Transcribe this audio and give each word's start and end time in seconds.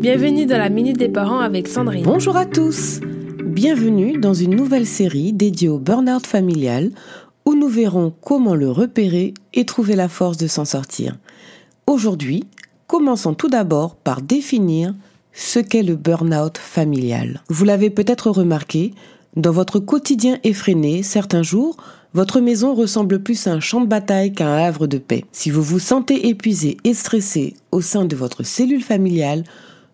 Bienvenue 0.00 0.46
dans 0.46 0.56
la 0.56 0.70
Minute 0.70 0.96
des 0.96 1.10
Parents 1.10 1.40
avec 1.40 1.68
Sandrine. 1.68 2.04
Bonjour 2.04 2.34
à 2.34 2.46
tous. 2.46 3.00
Bienvenue 3.44 4.16
dans 4.16 4.32
une 4.32 4.56
nouvelle 4.56 4.86
série 4.86 5.34
dédiée 5.34 5.68
au 5.68 5.78
burn-out 5.78 6.26
familial 6.26 6.90
où 7.44 7.54
nous 7.54 7.68
verrons 7.68 8.10
comment 8.22 8.54
le 8.54 8.70
repérer 8.70 9.34
et 9.52 9.66
trouver 9.66 9.96
la 9.96 10.08
force 10.08 10.38
de 10.38 10.46
s'en 10.46 10.64
sortir. 10.64 11.18
Aujourd'hui, 11.86 12.44
commençons 12.86 13.34
tout 13.34 13.50
d'abord 13.50 13.94
par 13.94 14.22
définir 14.22 14.94
ce 15.34 15.58
qu'est 15.58 15.82
le 15.82 15.96
burn-out 15.96 16.56
familial. 16.56 17.42
Vous 17.50 17.66
l'avez 17.66 17.90
peut-être 17.90 18.30
remarqué, 18.30 18.94
dans 19.36 19.52
votre 19.52 19.80
quotidien 19.80 20.38
effréné, 20.44 21.02
certains 21.02 21.42
jours, 21.42 21.76
votre 22.14 22.40
maison 22.40 22.74
ressemble 22.74 23.22
plus 23.22 23.46
à 23.46 23.52
un 23.52 23.60
champ 23.60 23.82
de 23.82 23.86
bataille 23.86 24.32
qu'à 24.32 24.48
un 24.48 24.64
havre 24.64 24.86
de 24.86 24.96
paix. 24.96 25.26
Si 25.30 25.50
vous 25.50 25.62
vous 25.62 25.78
sentez 25.78 26.28
épuisé 26.28 26.78
et 26.84 26.94
stressé 26.94 27.52
au 27.70 27.82
sein 27.82 28.06
de 28.06 28.16
votre 28.16 28.44
cellule 28.44 28.82
familiale, 28.82 29.44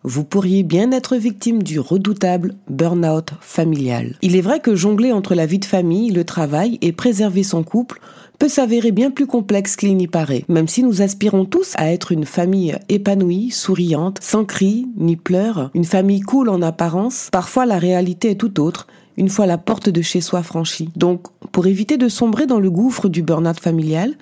vous 0.07 0.23
pourriez 0.23 0.63
bien 0.63 0.93
être 0.93 1.17
victime 1.17 1.65
du 1.65 1.81
redoutable 1.81 2.55
burn-out 2.71 3.31
familial. 3.41 4.15
Il 4.23 4.37
est 4.37 4.41
vrai 4.41 4.61
que 4.61 4.77
jongler 4.77 5.11
entre 5.11 5.35
la 5.35 5.47
vie 5.47 5.59
de 5.59 5.65
famille, 5.65 6.11
le 6.11 6.23
travail 6.23 6.79
et 6.81 6.93
préserver 6.93 7.43
son 7.43 7.65
couple 7.65 8.01
peut 8.39 8.49
s'avérer 8.49 8.93
bien 8.93 9.11
plus 9.11 9.27
complexe 9.27 9.75
qu'il 9.75 9.97
n'y 9.97 10.07
paraît, 10.07 10.45
même 10.49 10.69
si 10.69 10.85
nous 10.85 11.03
aspirons 11.03 11.45
tous 11.45 11.73
à 11.77 11.91
être 11.91 12.13
une 12.13 12.25
famille 12.25 12.77
épanouie, 12.89 13.51
souriante, 13.51 14.19
sans 14.23 14.45
cris 14.45 14.87
ni 14.97 15.17
pleurs, 15.17 15.71
une 15.75 15.85
famille 15.85 16.21
cool 16.21 16.51
en 16.51 16.63
apparence, 16.63 17.29
parfois 17.33 17.67
la 17.67 17.79
réalité 17.79 18.31
est 18.31 18.37
tout 18.37 18.61
autre 18.61 18.87
une 19.17 19.31
fois 19.31 19.47
la 19.47 19.59
porte 19.59 19.89
de 19.89 20.03
chez 20.03 20.21
soi 20.21 20.43
franchie. 20.43 20.91
Donc, 20.95 21.23
pour 21.51 21.67
éviter 21.67 21.97
de 21.97 22.09
sombrer 22.09 22.47
dans 22.47 22.61
le 22.61 22.71
gouffre 22.71 23.09
du 23.09 23.23
burn-out 23.23 23.59
familial, 23.59 24.15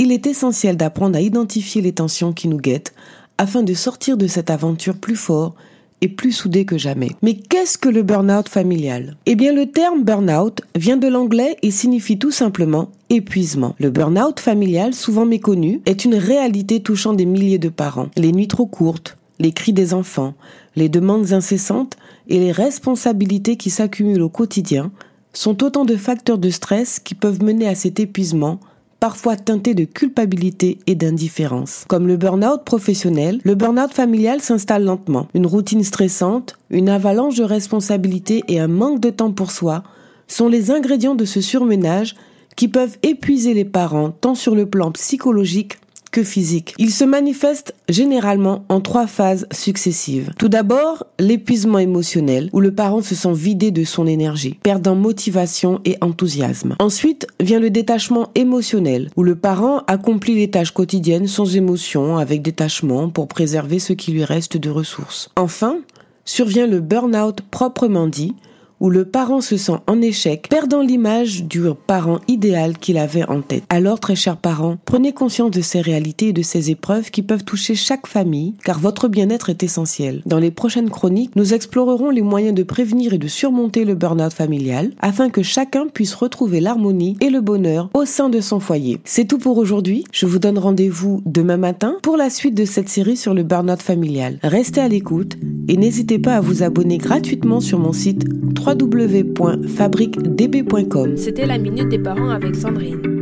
il 0.00 0.12
est 0.12 0.26
essentiel 0.26 0.76
d'apprendre 0.76 1.16
à 1.16 1.20
identifier 1.20 1.82
les 1.82 1.92
tensions 1.92 2.32
qui 2.32 2.48
nous 2.48 2.56
guettent, 2.56 2.94
afin 3.40 3.62
de 3.62 3.72
sortir 3.72 4.18
de 4.18 4.26
cette 4.26 4.50
aventure 4.50 4.98
plus 4.98 5.16
fort 5.16 5.54
et 6.02 6.08
plus 6.08 6.30
soudé 6.30 6.66
que 6.66 6.76
jamais. 6.76 7.08
Mais 7.22 7.32
qu'est-ce 7.32 7.78
que 7.78 7.88
le 7.88 8.02
burn-out 8.02 8.50
familial? 8.50 9.16
Eh 9.24 9.34
bien 9.34 9.54
le 9.54 9.64
terme 9.64 10.04
burn-out 10.04 10.60
vient 10.76 10.98
de 10.98 11.08
l'anglais 11.08 11.56
et 11.62 11.70
signifie 11.70 12.18
tout 12.18 12.32
simplement 12.32 12.90
épuisement. 13.08 13.74
Le 13.78 13.88
burn-out 13.88 14.40
familial, 14.40 14.92
souvent 14.92 15.24
méconnu, 15.24 15.80
est 15.86 16.04
une 16.04 16.16
réalité 16.16 16.80
touchant 16.80 17.14
des 17.14 17.24
milliers 17.24 17.58
de 17.58 17.70
parents. 17.70 18.10
Les 18.14 18.32
nuits 18.32 18.46
trop 18.46 18.66
courtes, 18.66 19.16
les 19.38 19.52
cris 19.52 19.72
des 19.72 19.94
enfants, 19.94 20.34
les 20.76 20.90
demandes 20.90 21.32
incessantes 21.32 21.96
et 22.28 22.38
les 22.38 22.52
responsabilités 22.52 23.56
qui 23.56 23.70
s'accumulent 23.70 24.20
au 24.20 24.28
quotidien 24.28 24.92
sont 25.32 25.64
autant 25.64 25.86
de 25.86 25.96
facteurs 25.96 26.36
de 26.36 26.50
stress 26.50 27.00
qui 27.00 27.14
peuvent 27.14 27.42
mener 27.42 27.66
à 27.66 27.74
cet 27.74 28.00
épuisement 28.00 28.60
parfois 29.00 29.36
teinté 29.36 29.74
de 29.74 29.84
culpabilité 29.84 30.78
et 30.86 30.94
d'indifférence. 30.94 31.84
Comme 31.88 32.06
le 32.06 32.18
burn-out 32.18 32.64
professionnel, 32.64 33.40
le 33.42 33.54
burn-out 33.54 33.92
familial 33.92 34.40
s'installe 34.40 34.84
lentement. 34.84 35.26
Une 35.34 35.46
routine 35.46 35.82
stressante, 35.82 36.58
une 36.68 36.90
avalanche 36.90 37.36
de 37.36 37.44
responsabilités 37.44 38.44
et 38.48 38.60
un 38.60 38.68
manque 38.68 39.00
de 39.00 39.10
temps 39.10 39.32
pour 39.32 39.50
soi 39.50 39.82
sont 40.28 40.48
les 40.48 40.70
ingrédients 40.70 41.14
de 41.14 41.24
ce 41.24 41.40
surmenage 41.40 42.14
qui 42.56 42.68
peuvent 42.68 42.98
épuiser 43.02 43.54
les 43.54 43.64
parents 43.64 44.10
tant 44.10 44.34
sur 44.34 44.54
le 44.54 44.66
plan 44.66 44.92
psychologique 44.92 45.78
que 46.10 46.22
physique. 46.22 46.74
Il 46.78 46.90
se 46.90 47.04
manifeste 47.04 47.74
généralement 47.88 48.64
en 48.68 48.80
trois 48.80 49.06
phases 49.06 49.46
successives. 49.52 50.32
Tout 50.38 50.48
d'abord, 50.48 51.06
l'épuisement 51.18 51.78
émotionnel, 51.78 52.50
où 52.52 52.60
le 52.60 52.74
parent 52.74 53.02
se 53.02 53.14
sent 53.14 53.32
vidé 53.32 53.70
de 53.70 53.84
son 53.84 54.06
énergie, 54.06 54.58
perdant 54.62 54.94
motivation 54.94 55.80
et 55.84 55.96
enthousiasme. 56.00 56.76
Ensuite 56.78 57.26
vient 57.40 57.60
le 57.60 57.70
détachement 57.70 58.30
émotionnel, 58.34 59.10
où 59.16 59.22
le 59.22 59.36
parent 59.36 59.82
accomplit 59.86 60.34
les 60.34 60.50
tâches 60.50 60.72
quotidiennes 60.72 61.28
sans 61.28 61.56
émotion, 61.56 62.18
avec 62.18 62.42
détachement, 62.42 63.08
pour 63.08 63.28
préserver 63.28 63.78
ce 63.78 63.92
qui 63.92 64.12
lui 64.12 64.24
reste 64.24 64.56
de 64.56 64.70
ressources. 64.70 65.30
Enfin, 65.36 65.78
survient 66.24 66.66
le 66.66 66.80
burn-out 66.80 67.40
proprement 67.50 68.06
dit, 68.06 68.34
où 68.80 68.90
le 68.90 69.04
parent 69.04 69.40
se 69.40 69.56
sent 69.56 69.78
en 69.86 70.00
échec, 70.00 70.48
perdant 70.48 70.82
l'image 70.82 71.44
du 71.44 71.62
parent 71.86 72.20
idéal 72.28 72.78
qu'il 72.78 72.98
avait 72.98 73.28
en 73.28 73.42
tête. 73.42 73.64
Alors, 73.68 74.00
très 74.00 74.16
chers 74.16 74.36
parents, 74.36 74.78
prenez 74.84 75.12
conscience 75.12 75.50
de 75.50 75.60
ces 75.60 75.80
réalités 75.80 76.28
et 76.28 76.32
de 76.32 76.42
ces 76.42 76.70
épreuves 76.70 77.10
qui 77.10 77.22
peuvent 77.22 77.44
toucher 77.44 77.74
chaque 77.74 78.06
famille, 78.06 78.54
car 78.64 78.78
votre 78.78 79.08
bien-être 79.08 79.50
est 79.50 79.62
essentiel. 79.62 80.22
Dans 80.26 80.38
les 80.38 80.50
prochaines 80.50 80.90
chroniques, 80.90 81.36
nous 81.36 81.54
explorerons 81.54 82.10
les 82.10 82.22
moyens 82.22 82.54
de 82.54 82.62
prévenir 82.62 83.12
et 83.12 83.18
de 83.18 83.28
surmonter 83.28 83.84
le 83.84 83.94
burn-out 83.94 84.32
familial, 84.32 84.92
afin 85.00 85.28
que 85.28 85.42
chacun 85.42 85.86
puisse 85.86 86.14
retrouver 86.14 86.60
l'harmonie 86.60 87.16
et 87.20 87.30
le 87.30 87.40
bonheur 87.40 87.90
au 87.94 88.04
sein 88.04 88.28
de 88.28 88.40
son 88.40 88.60
foyer. 88.60 89.00
C'est 89.04 89.26
tout 89.26 89.38
pour 89.38 89.58
aujourd'hui. 89.58 90.04
Je 90.12 90.26
vous 90.26 90.38
donne 90.38 90.58
rendez-vous 90.58 91.22
demain 91.26 91.56
matin 91.56 91.96
pour 92.02 92.16
la 92.16 92.30
suite 92.30 92.54
de 92.54 92.64
cette 92.64 92.88
série 92.88 93.16
sur 93.16 93.34
le 93.34 93.42
burn-out 93.42 93.82
familial. 93.82 94.38
Restez 94.42 94.80
à 94.80 94.88
l'écoute 94.88 95.36
et 95.70 95.76
n'hésitez 95.76 96.18
pas 96.18 96.34
à 96.34 96.40
vous 96.40 96.64
abonner 96.64 96.98
gratuitement 96.98 97.60
sur 97.60 97.78
mon 97.78 97.92
site 97.92 98.24
www.fabriquedb.com. 98.58 101.16
C'était 101.16 101.46
la 101.46 101.58
minute 101.58 101.88
des 101.88 102.00
parents 102.00 102.30
avec 102.30 102.56
Sandrine. 102.56 103.19